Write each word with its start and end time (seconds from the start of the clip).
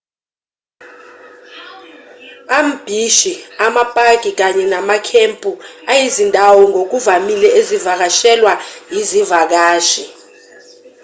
ambhishi 2.59 3.33
amapaki 3.65 4.31
kanye 4.39 4.63
namakhempu 4.71 5.51
ayizindawo 5.91 6.59
ngokuvamile 6.71 7.47
ezivakashelwa 7.59 8.53
izivakashi 8.99 10.03